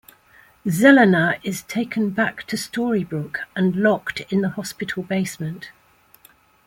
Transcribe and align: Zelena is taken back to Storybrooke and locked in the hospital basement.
Zelena 0.65 1.37
is 1.43 1.61
taken 1.61 2.09
back 2.09 2.41
to 2.47 2.55
Storybrooke 2.55 3.37
and 3.55 3.75
locked 3.75 4.21
in 4.33 4.41
the 4.41 4.49
hospital 4.49 5.03
basement. 5.03 5.69